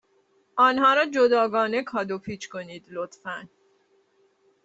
[0.55, 3.49] آنها را جداگانه کادو پیچ کنید، لطفا.